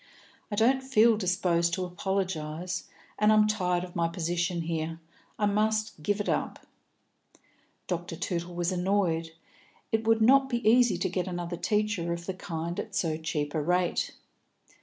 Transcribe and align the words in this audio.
"I 0.49 0.55
don't 0.55 0.81
feel 0.81 1.15
disposed 1.15 1.75
to 1.75 1.85
apologise, 1.85 2.89
and 3.19 3.31
I 3.31 3.35
am 3.35 3.45
tired 3.45 3.83
of 3.83 3.95
my 3.95 4.07
position 4.07 4.61
here. 4.61 4.99
I 5.37 5.45
must 5.45 6.01
give 6.01 6.19
it 6.19 6.27
up." 6.27 6.65
Dr. 7.85 8.15
Tootle 8.15 8.55
was 8.55 8.71
annoyed. 8.71 9.29
It 9.91 10.07
would 10.07 10.23
not 10.23 10.49
be 10.49 10.67
easy 10.67 10.97
to 10.97 11.07
get 11.07 11.27
another 11.27 11.55
teacher 11.55 12.13
of 12.13 12.25
the 12.25 12.33
kind 12.33 12.79
at 12.79 12.95
so 12.95 13.15
cheap 13.15 13.53
a 13.53 13.61
rate. 13.61 14.13